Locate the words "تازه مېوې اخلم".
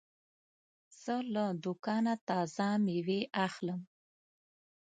2.29-3.81